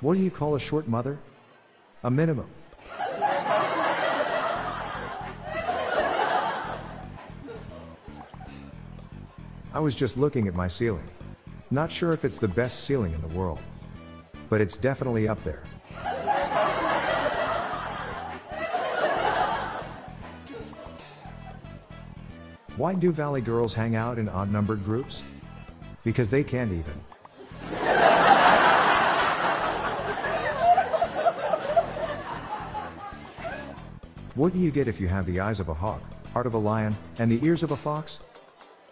[0.00, 1.18] What do you call a short mother?
[2.04, 2.48] A minimum.
[9.74, 11.08] I was just looking at my ceiling.
[11.72, 13.58] Not sure if it's the best ceiling in the world.
[14.48, 15.64] But it's definitely up there.
[22.76, 25.24] Why do Valley girls hang out in odd numbered groups?
[26.04, 26.94] Because they can't even.
[34.38, 36.00] What do you get if you have the eyes of a hawk,
[36.32, 38.20] heart of a lion, and the ears of a fox?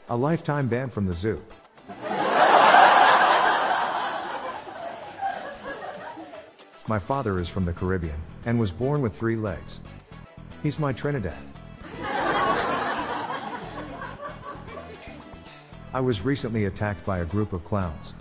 [0.08, 1.40] A lifetime ban from the zoo.
[6.88, 9.82] My father is from the Caribbean and was born with three legs.
[10.64, 11.38] He's my Trinidad.
[15.94, 18.16] I was recently attacked by a group of clowns.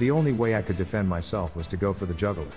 [0.00, 2.48] The only way I could defend myself was to go for the juggler.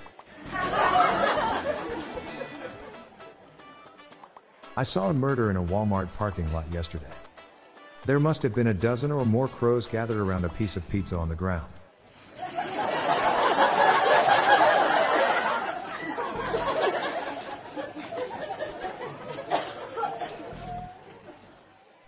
[4.75, 7.05] I saw a murder in a Walmart parking lot yesterday.
[8.07, 11.15] There must have been a dozen or more crows gathered around a piece of pizza
[11.15, 11.71] on the ground.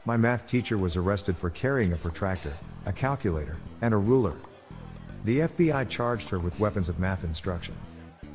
[0.08, 2.54] My math teacher was arrested for carrying a protractor,
[2.88, 4.36] a calculator, and a ruler.
[5.24, 7.76] The FBI charged her with weapons of math instruction.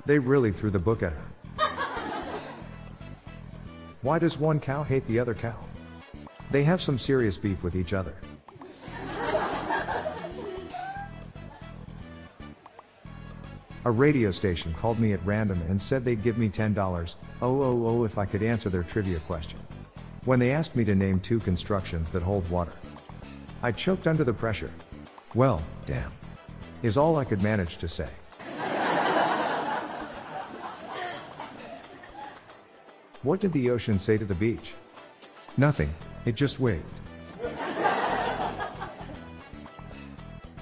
[0.06, 1.26] They really threw the book at her.
[4.02, 5.56] Why does one cow hate the other cow?
[6.50, 8.14] They have some serious beef with each other.
[13.84, 17.86] A radio station called me at random and said they'd give me $10, oh oh
[17.86, 19.58] oh if I could answer their trivia question.
[20.24, 22.72] When they asked me to name two constructions that hold water,
[23.62, 24.70] I choked under the pressure.
[25.34, 26.12] Well, damn.
[26.82, 28.08] Is all I could manage to say.
[33.22, 34.74] What did the ocean say to the beach?
[35.58, 35.92] Nothing,
[36.24, 37.00] it just waved.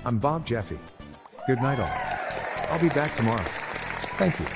[0.05, 0.79] I'm Bob Jeffy.
[1.47, 2.69] Good night, all.
[2.69, 3.47] I'll be back tomorrow.
[4.19, 4.47] Thank you.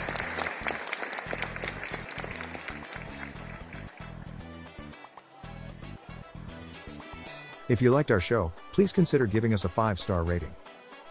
[7.68, 10.52] If you liked our show, please consider giving us a five star rating.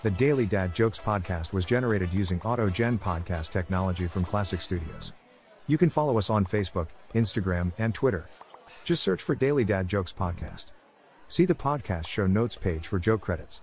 [0.04, 5.14] The Daily Dad Jokes podcast was generated using AutoGen podcast technology from Klassic Studios.
[5.72, 8.28] You can follow us on Facebook, Instagram, and Twitter.
[8.84, 10.74] Just search for Daily Dad Jokes podcast.
[11.30, 13.62] See the podcast show notes page for joke credits.